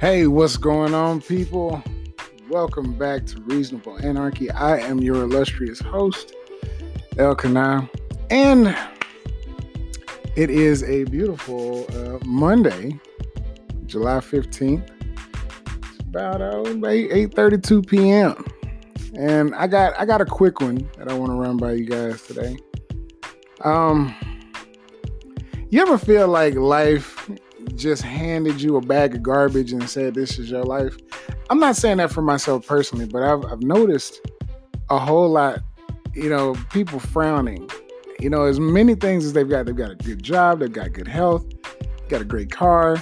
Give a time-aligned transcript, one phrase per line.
[0.00, 1.82] Hey, what's going on, people?
[2.48, 4.50] Welcome back to Reasonable Anarchy.
[4.50, 6.34] I am your illustrious host,
[7.18, 7.86] Elkanah,
[8.30, 8.74] and
[10.36, 12.98] it is a beautiful uh, Monday,
[13.84, 14.88] July 15th.
[15.66, 18.42] It's about uh, 8 32 p.m.
[19.18, 21.84] And I got I got a quick one that I want to run by you
[21.84, 22.56] guys today.
[23.64, 24.14] Um
[25.68, 27.30] you ever feel like life
[27.80, 30.96] just handed you a bag of garbage and said this is your life.
[31.48, 34.20] I'm not saying that for myself personally, but I've, I've noticed
[34.90, 35.60] a whole lot,
[36.14, 37.68] you know, people frowning.
[38.20, 40.92] You know, as many things as they've got, they've got a good job, they've got
[40.92, 41.46] good health,
[42.10, 42.98] got a great car,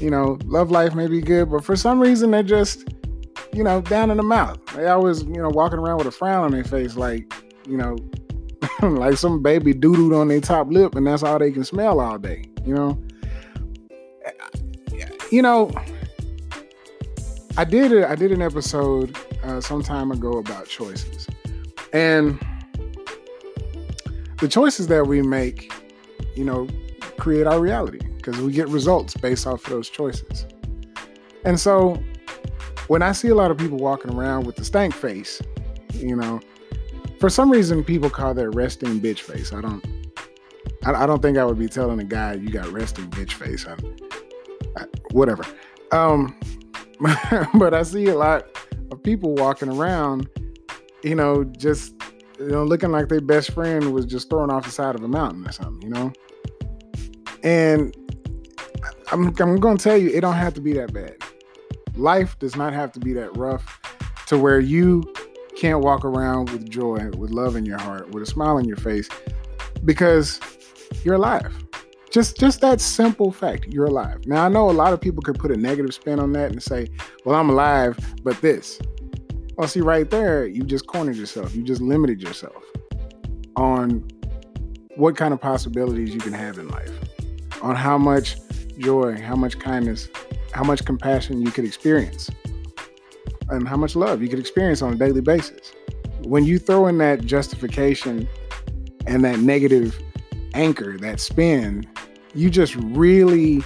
[0.00, 2.92] you know, love life may be good, but for some reason they're just,
[3.52, 4.58] you know, down in the mouth.
[4.74, 7.32] They always, you know, walking around with a frown on their face, like,
[7.68, 7.96] you know,
[8.82, 12.18] like some baby doodled on their top lip, and that's all they can smell all
[12.18, 13.00] day, you know
[15.30, 15.70] you know,
[17.56, 21.26] I did a, I did an episode uh, some time ago about choices,
[21.92, 22.38] and
[24.38, 25.72] the choices that we make,
[26.34, 26.68] you know,
[27.18, 30.46] create our reality because we get results based off of those choices.
[31.44, 32.02] And so,
[32.88, 35.40] when I see a lot of people walking around with the stank face,
[35.94, 36.40] you know,
[37.18, 39.52] for some reason people call that resting bitch face.
[39.52, 39.84] I don't.
[40.84, 43.66] I, I don't think I would be telling a guy you got resting bitch face.
[43.66, 43.76] I,
[45.10, 45.44] whatever.
[45.92, 46.38] Um,
[47.54, 48.44] but I see a lot
[48.90, 50.28] of people walking around,
[51.02, 51.94] you know, just
[52.38, 55.08] you know, looking like their best friend was just thrown off the side of a
[55.08, 56.12] mountain or something, you know.
[57.42, 57.94] And
[59.12, 61.16] I'm I'm to tell you, it don't have to be that bad.
[61.94, 63.80] Life does not have to be that rough
[64.26, 65.02] to where you
[65.56, 68.76] can't walk around with joy, with love in your heart, with a smile on your
[68.76, 69.08] face,
[69.84, 70.40] because
[71.04, 71.65] you're alive.
[72.16, 74.26] Just just that simple fact, you're alive.
[74.26, 76.62] Now I know a lot of people could put a negative spin on that and
[76.62, 76.88] say,
[77.26, 78.80] "Well, I'm alive, but this."
[79.58, 81.54] Well, see right there, you just cornered yourself.
[81.54, 82.64] You just limited yourself
[83.56, 84.02] on
[84.96, 86.90] what kind of possibilities you can have in life,
[87.60, 88.38] on how much
[88.78, 90.08] joy, how much kindness,
[90.52, 92.30] how much compassion you could experience,
[93.50, 95.70] and how much love you could experience on a daily basis.
[96.22, 98.26] When you throw in that justification
[99.06, 100.00] and that negative
[100.54, 101.86] anchor, that spin,
[102.36, 103.64] you just really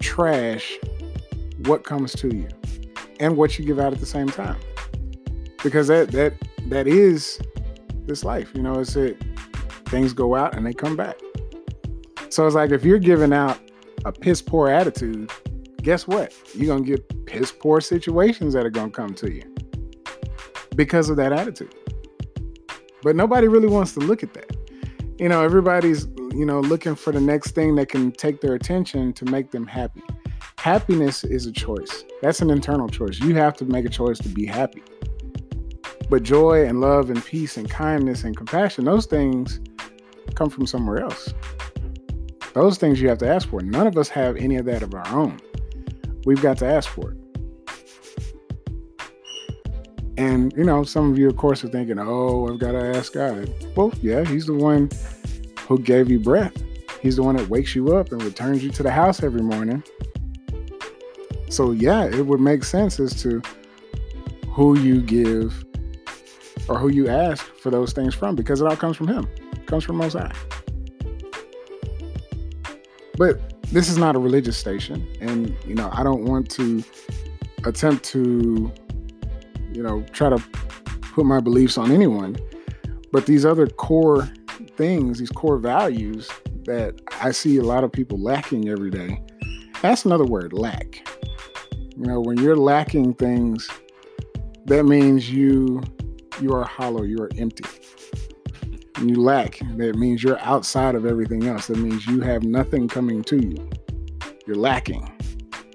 [0.00, 0.76] trash
[1.64, 2.48] what comes to you
[3.20, 4.58] and what you give out at the same time.
[5.62, 6.34] Because that that
[6.66, 7.40] that is
[8.06, 8.50] this life.
[8.54, 9.16] You know, it's it
[9.86, 11.16] things go out and they come back.
[12.30, 13.58] So it's like if you're giving out
[14.04, 15.30] a piss poor attitude,
[15.82, 16.34] guess what?
[16.54, 19.42] You're gonna get piss poor situations that are gonna come to you
[20.74, 21.74] because of that attitude.
[23.02, 24.56] But nobody really wants to look at that.
[25.18, 29.12] You know, everybody's you know, looking for the next thing that can take their attention
[29.14, 30.02] to make them happy.
[30.58, 32.04] Happiness is a choice.
[32.22, 33.18] That's an internal choice.
[33.20, 34.82] You have to make a choice to be happy.
[36.08, 39.60] But joy and love and peace and kindness and compassion, those things
[40.34, 41.32] come from somewhere else.
[42.52, 43.60] Those things you have to ask for.
[43.62, 45.40] None of us have any of that of our own.
[46.24, 47.16] We've got to ask for it.
[50.18, 53.14] And, you know, some of you, of course, are thinking, oh, I've got to ask
[53.14, 53.50] God.
[53.74, 54.90] Well, yeah, He's the one
[55.70, 56.52] who gave you breath.
[57.00, 59.84] He's the one that wakes you up and returns you to the house every morning.
[61.48, 63.40] So, yeah, it would make sense as to
[64.48, 65.64] who you give
[66.68, 69.66] or who you ask for those things from because it all comes from Him, it
[69.66, 70.34] comes from Most High.
[73.16, 76.82] But this is not a religious station, and you know, I don't want to
[77.64, 78.72] attempt to,
[79.72, 80.42] you know, try to
[81.12, 82.36] put my beliefs on anyone.
[83.12, 84.28] But these other core
[84.80, 86.30] things, these core values
[86.64, 89.22] that I see a lot of people lacking every day.
[89.82, 91.06] That's another word, lack.
[91.98, 93.68] You know, when you're lacking things,
[94.64, 95.82] that means you
[96.40, 97.64] you are hollow, you are empty.
[98.96, 101.66] When you lack, that means you're outside of everything else.
[101.66, 103.70] That means you have nothing coming to you.
[104.46, 105.12] You're lacking.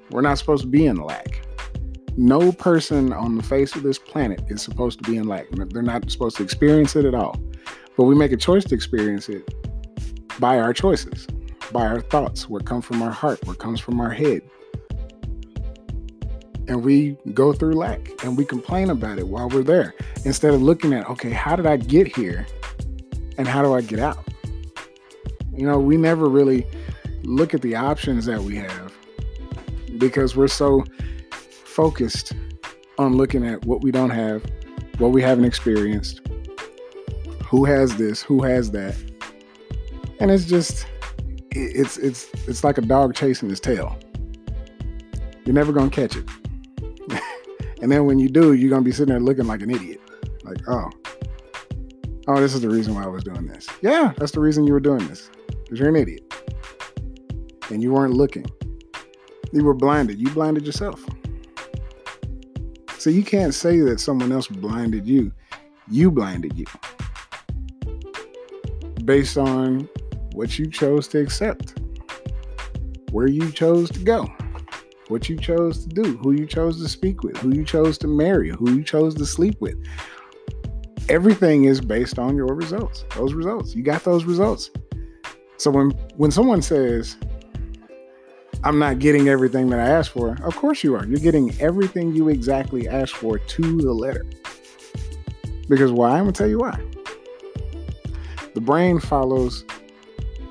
[0.10, 1.46] We're not supposed to be in lack.
[2.18, 5.46] No person on the face of this planet is supposed to be in lack.
[5.52, 7.40] They're not supposed to experience it at all.
[7.98, 9.50] But we make a choice to experience it
[10.40, 11.28] by our choices,
[11.72, 14.42] by our thoughts, what comes from our heart, what comes from our head.
[16.68, 19.94] And we go through lack and we complain about it while we're there
[20.26, 22.46] instead of looking at, okay, how did I get here
[23.38, 24.24] and how do I get out?
[25.54, 26.68] You know, we never really
[27.24, 28.94] look at the options that we have
[29.98, 30.84] because we're so
[31.64, 32.34] focused
[32.98, 34.44] on looking at what we don't have,
[34.98, 36.22] what we haven't experienced,
[37.56, 38.94] who has this, who has that,
[40.20, 40.86] and it's just
[41.52, 43.98] it's it's it's like a dog chasing his tail.
[45.46, 46.30] You're never gonna catch it.
[47.82, 50.02] and then when you do, you're gonna be sitting there looking like an idiot.
[50.44, 50.90] Like, oh,
[52.28, 53.70] oh, this is the reason why I was doing this.
[53.82, 55.30] Yeah, that's the reason you were doing this.
[55.48, 56.24] Because you're an idiot.
[57.70, 58.48] And you weren't looking.
[59.54, 60.20] You were blinded.
[60.20, 61.02] You blinded yourself.
[62.98, 65.32] So you can't say that someone else blinded you.
[65.90, 66.66] You blinded you.
[69.06, 69.88] Based on
[70.34, 71.80] what you chose to accept,
[73.12, 74.28] where you chose to go,
[75.08, 78.08] what you chose to do, who you chose to speak with, who you chose to
[78.08, 79.78] marry, who you chose to sleep with.
[81.08, 83.06] Everything is based on your results.
[83.16, 83.76] Those results.
[83.76, 84.72] You got those results.
[85.58, 87.16] So when when someone says,
[88.64, 90.36] I'm not getting everything that I asked for.
[90.44, 91.06] Of course you are.
[91.06, 94.26] You're getting everything you exactly asked for to the letter.
[95.70, 96.18] Because why?
[96.18, 96.80] I'm going to tell you why.
[98.56, 99.66] The brain follows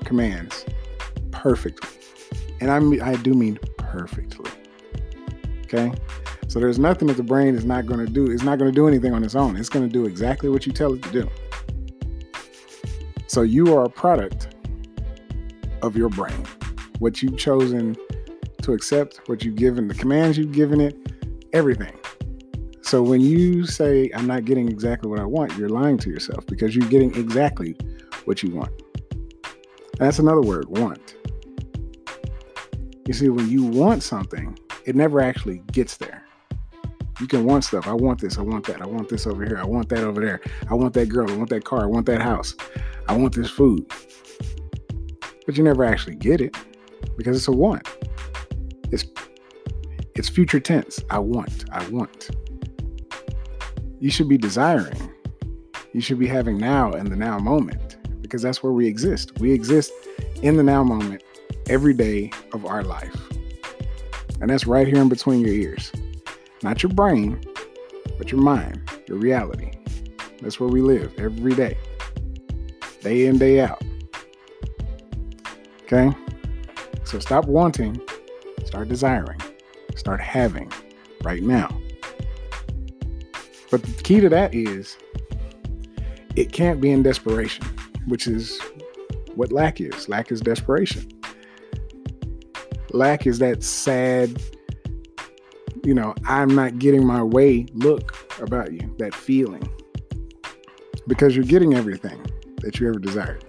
[0.05, 0.65] commands
[1.31, 1.89] perfectly.
[2.61, 4.49] And I mean, I do mean perfectly.
[5.63, 5.91] Okay?
[6.47, 8.31] So there's nothing that the brain is not going to do.
[8.31, 9.57] It's not going to do anything on its own.
[9.57, 11.29] It's going to do exactly what you tell it to do.
[13.27, 14.55] So you are a product
[15.81, 16.45] of your brain
[16.99, 17.97] what you've chosen
[18.61, 20.95] to accept, what you've given, the commands you've given it,
[21.53, 21.93] everything.
[22.81, 26.45] So when you say, I'm not getting exactly what I want, you're lying to yourself
[26.45, 27.75] because you're getting exactly
[28.25, 28.71] what you want.
[29.97, 31.15] that's another word, want.
[33.07, 36.23] You see, when you want something, it never actually gets there.
[37.19, 37.87] You can want stuff.
[37.87, 38.37] I want this.
[38.37, 38.81] I want that.
[38.81, 39.57] I want this over here.
[39.57, 40.41] I want that over there.
[40.69, 41.29] I want that girl.
[41.31, 41.83] I want that car.
[41.83, 42.55] I want that house.
[43.07, 43.85] I want this food.
[45.45, 46.57] But you never actually get it
[47.15, 47.87] because it's a want.
[48.91, 49.05] It's
[50.15, 50.99] it's future tense.
[51.09, 51.65] I want.
[51.71, 52.31] I want.
[53.99, 55.11] You should be desiring.
[55.93, 57.84] You should be having now in the now moment
[58.25, 59.39] because that's where we exist.
[59.39, 59.91] We exist
[60.41, 61.23] in the now moment
[61.69, 63.15] every day of our life.
[64.41, 65.91] And that's right here in between your ears.
[66.63, 67.39] Not your brain,
[68.17, 69.71] but your mind, your reality.
[70.41, 71.77] That's where we live every day,
[73.01, 73.83] day in, day out.
[75.83, 76.11] Okay?
[77.03, 78.01] So stop wanting,
[78.65, 79.39] start desiring,
[79.95, 80.71] start having
[81.23, 81.69] right now.
[83.69, 84.97] But the key to that is
[86.35, 87.65] it can't be in desperation,
[88.07, 88.59] which is
[89.35, 90.07] what lack is.
[90.07, 91.11] Lack is desperation.
[92.91, 94.41] Lack is that sad,
[95.83, 99.69] you know, I'm not getting my way look about you, that feeling.
[101.07, 102.25] Because you're getting everything
[102.61, 103.43] that you ever desired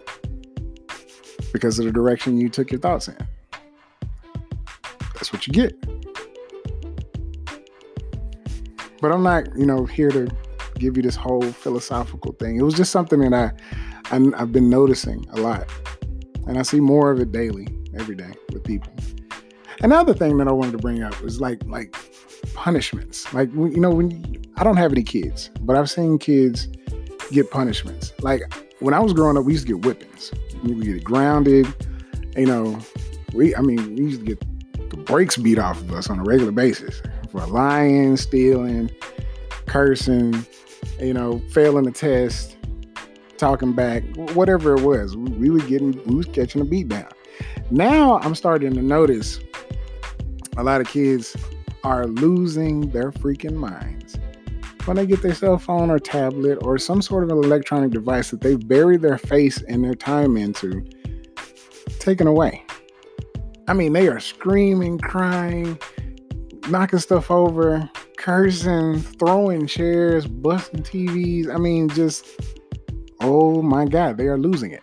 [1.53, 3.17] because of the direction you took your thoughts in.
[5.15, 5.75] That's what you get.
[9.01, 10.29] But I'm not, you know, here to
[10.79, 12.57] give you this whole philosophical thing.
[12.57, 13.53] It was just something that I,
[14.11, 15.69] I I've been noticing a lot,
[16.47, 17.69] and I see more of it daily,
[17.99, 18.93] every day with people.
[19.81, 21.97] Another thing that I wanted to bring up was like like
[22.55, 23.33] punishments.
[23.33, 26.69] Like you know, when I don't have any kids, but I've seen kids
[27.31, 28.13] get punishments.
[28.21, 28.43] Like
[28.81, 30.33] when I was growing up, we used to get whippings.
[30.63, 31.67] We would get grounded.
[32.37, 32.79] You know,
[33.33, 36.23] we I mean we used to get the brakes beat off of us on a
[36.23, 38.91] regular basis for lying, stealing,
[39.67, 40.47] cursing,
[41.01, 42.56] you know, failing a test,
[43.39, 44.03] talking back,
[44.35, 45.17] whatever it was.
[45.17, 47.09] We were getting, we was catching a beat down.
[47.71, 49.41] Now I'm starting to notice
[50.57, 51.37] a lot of kids
[51.85, 54.19] are losing their freaking minds
[54.87, 58.41] when they get their cell phone or tablet or some sort of electronic device that
[58.41, 60.85] they've buried their face and their time into
[61.99, 62.65] taken away.
[63.69, 65.79] I mean, they are screaming, crying,
[66.69, 71.53] knocking stuff over, cursing, throwing chairs, busting TVs.
[71.53, 72.27] I mean, just,
[73.21, 74.83] oh my God, they are losing it.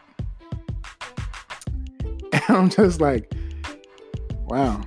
[2.31, 3.31] And I'm just like,
[4.45, 4.81] wow,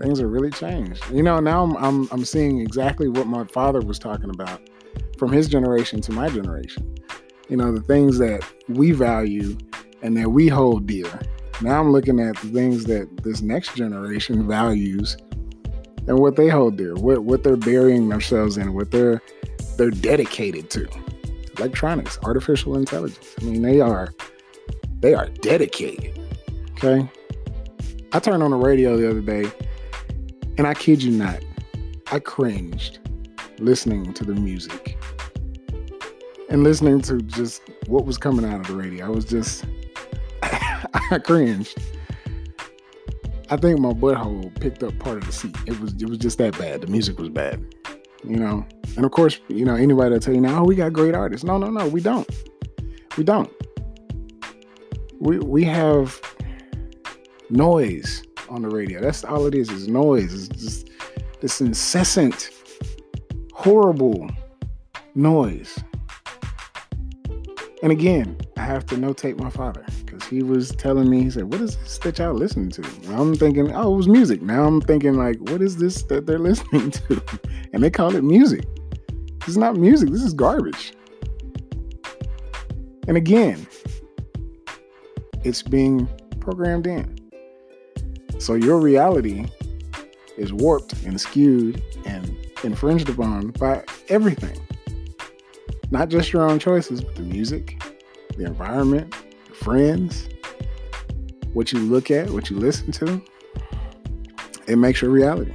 [0.00, 1.04] things are really changed.
[1.10, 4.60] You know, now I'm, I'm, I'm seeing exactly what my father was talking about
[5.18, 6.94] from his generation to my generation.
[7.48, 9.56] You know, the things that we value
[10.02, 11.20] and that we hold dear
[11.60, 15.16] now I'm looking at the things that this next generation values
[16.06, 19.20] and what they hold dear, what what they're burying themselves in, what they're
[19.76, 20.88] they're dedicated to.
[21.58, 23.34] Electronics, artificial intelligence.
[23.40, 24.12] I mean, they are
[25.00, 26.18] they are dedicated.
[26.72, 27.08] Okay.
[28.12, 29.50] I turned on the radio the other day,
[30.56, 31.40] and I kid you not,
[32.10, 33.00] I cringed
[33.58, 34.96] listening to the music
[36.48, 39.06] and listening to just what was coming out of the radio.
[39.06, 39.64] I was just
[40.42, 41.76] I cringed.
[43.50, 45.56] I think my butthole picked up part of the seat.
[45.66, 46.82] It was it was just that bad.
[46.82, 47.74] The music was bad.
[48.24, 48.66] You know?
[48.96, 51.44] And of course, you know, anybody will tell you now, oh, we got great artists.
[51.44, 52.28] No, no, no, we don't.
[53.16, 53.50] We don't.
[55.20, 56.20] We we have
[57.50, 59.00] noise on the radio.
[59.00, 60.32] That's all it is, is noise.
[60.32, 60.90] It's just
[61.40, 62.50] this incessant,
[63.52, 64.28] horrible
[65.14, 65.78] noise.
[67.80, 71.52] And again, I have to notate my father because he was telling me, he said,
[71.52, 72.82] What is this that y'all listening to?
[72.82, 74.42] And I'm thinking, Oh, it was music.
[74.42, 77.22] Now I'm thinking, like, what is this that they're listening to?
[77.72, 78.64] And they call it music.
[79.40, 80.92] This is not music, this is garbage.
[83.06, 83.66] And again,
[85.44, 86.08] it's being
[86.40, 87.16] programmed in.
[88.40, 89.46] So your reality
[90.36, 94.60] is warped and skewed and infringed upon by everything.
[95.90, 97.82] Not just your own choices, but the music,
[98.36, 99.14] the environment,
[99.46, 100.28] your friends,
[101.54, 103.22] what you look at, what you listen to.
[104.66, 105.54] It makes your reality.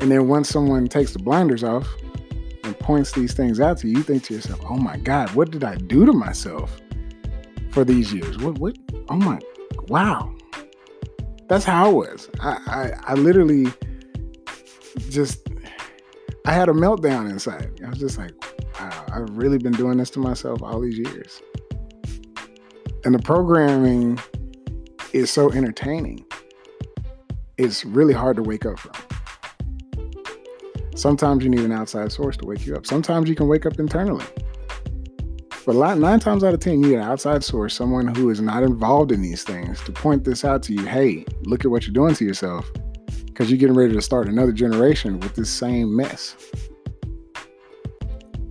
[0.00, 1.88] And then once someone takes the blinders off
[2.62, 5.50] and points these things out to you, you think to yourself, oh my God, what
[5.50, 6.80] did I do to myself
[7.70, 8.38] for these years?
[8.38, 8.76] What, what,
[9.08, 9.40] oh my,
[9.88, 10.32] wow.
[11.48, 12.28] That's how I was.
[12.40, 13.72] I, I, I literally
[15.08, 15.45] just
[16.46, 17.80] I had a meltdown inside.
[17.84, 18.30] I was just like,
[18.78, 21.42] wow, I've really been doing this to myself all these years.
[23.04, 24.20] And the programming
[25.12, 26.24] is so entertaining.
[27.58, 28.92] It's really hard to wake up from.
[30.94, 32.86] Sometimes you need an outside source to wake you up.
[32.86, 34.24] Sometimes you can wake up internally.
[35.66, 38.40] But lot, nine times out of ten, you need an outside source, someone who is
[38.40, 40.86] not involved in these things, to point this out to you.
[40.86, 42.70] Hey, look at what you're doing to yourself
[43.36, 46.36] because you're getting ready to start another generation with this same mess.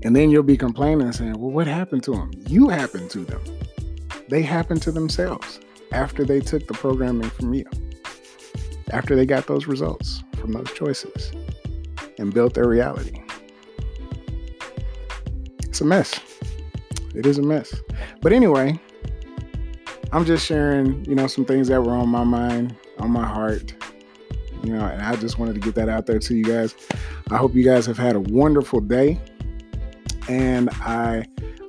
[0.04, 2.30] And then you'll be complaining and saying, well, what happened to them?
[2.48, 3.42] You happened to them.
[4.30, 5.60] They happened to themselves
[5.92, 7.65] after they took the programming from you,
[8.92, 11.32] after they got those results from those choices
[12.20, 13.24] and built their reality.
[15.63, 16.20] It's a mess.
[17.15, 17.74] It is a mess.
[18.22, 18.80] But anyway,
[20.12, 23.74] I'm just sharing, you know, some things that were on my mind, on my heart,
[24.66, 26.76] you know, and I just wanted to get that out there to you guys.
[27.30, 29.20] I hope you guys have had a wonderful day.
[30.28, 31.26] And I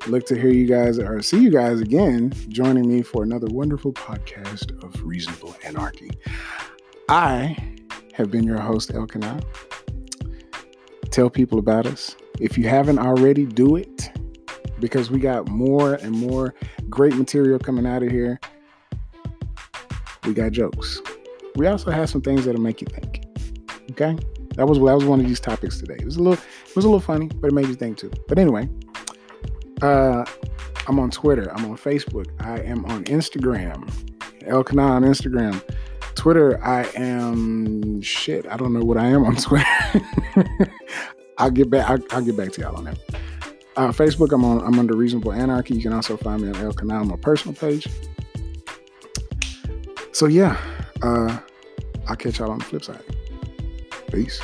[0.06, 3.92] look to hear you guys or see you guys again joining me for another wonderful
[3.92, 6.10] podcast of Reasonable Anarchy.
[7.08, 7.56] I
[8.14, 9.40] have been your host, Elkanah.
[11.10, 12.16] Tell people about us.
[12.40, 14.10] If you haven't already, do it
[14.80, 16.54] because we got more and more
[16.88, 18.40] great material coming out of here.
[20.24, 21.00] We got jokes
[21.56, 23.24] we also have some things that'll make you think.
[23.92, 24.16] Okay,
[24.56, 25.96] that was that was one of these topics today.
[25.98, 28.10] It was a little it was a little funny, but it made you think too.
[28.28, 28.68] But anyway,
[29.82, 30.24] uh,
[30.86, 31.52] I'm on Twitter.
[31.52, 32.26] I'm on Facebook.
[32.40, 33.90] I am on Instagram.
[34.44, 35.62] El Elkanah on Instagram.
[36.14, 38.46] Twitter, I am shit.
[38.48, 39.66] I don't know what I am on Twitter.
[41.38, 41.88] I'll get back.
[41.88, 42.98] I'll, I'll, get back to y'all on that.
[43.76, 44.60] Uh, Facebook, I'm on.
[44.62, 45.74] I'm under Reasonable Anarchy.
[45.74, 47.86] You can also find me on Elkanah on my personal page.
[50.12, 50.58] So yeah,
[51.02, 51.38] uh,
[52.08, 53.02] I'll catch y'all on the flip side.
[54.12, 54.40] Peace.